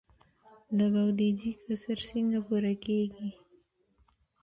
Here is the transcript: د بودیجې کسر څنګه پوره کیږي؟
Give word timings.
د 0.77 0.79
بودیجې 0.93 1.51
کسر 1.63 1.97
څنګه 2.09 2.39
پوره 2.47 2.73
کیږي؟ 2.83 3.29